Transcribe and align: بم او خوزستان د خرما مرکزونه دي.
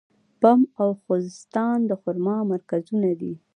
بم 0.41 0.61
او 0.81 0.89
خوزستان 1.03 1.77
د 1.89 1.91
خرما 2.01 2.37
مرکزونه 2.51 3.09
دي. 3.21 3.33